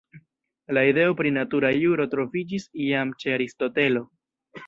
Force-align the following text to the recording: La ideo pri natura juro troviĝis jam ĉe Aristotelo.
La 0.77 0.83
ideo 0.91 1.11
pri 1.19 1.31
natura 1.35 1.69
juro 1.83 2.09
troviĝis 2.15 2.65
jam 2.87 3.13
ĉe 3.25 3.35
Aristotelo. 3.37 4.05